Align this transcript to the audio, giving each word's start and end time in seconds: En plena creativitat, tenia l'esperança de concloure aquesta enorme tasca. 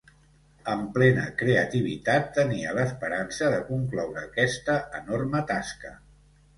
En 0.71 0.79
plena 0.95 1.25
creativitat, 1.41 2.27
tenia 2.39 2.73
l'esperança 2.79 3.53
de 3.55 3.63
concloure 3.71 4.27
aquesta 4.27 4.83
enorme 5.05 5.49
tasca. 5.57 5.99